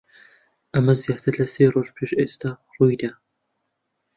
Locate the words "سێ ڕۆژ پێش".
1.53-2.11